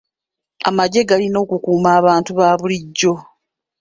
Amagye 0.69 1.01
galina 1.09 1.37
okukuuma 1.45 1.89
abantu 1.99 2.31
ba 2.39 2.47
bulijjo. 2.59 3.13